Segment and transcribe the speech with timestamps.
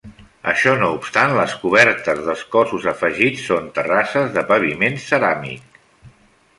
[0.51, 5.83] Això no obstant, les cobertes dels cossos afegits són terrasses de paviment ceràmic.